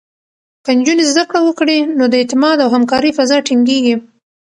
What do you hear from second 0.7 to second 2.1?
نجونې زده کړه وکړي، نو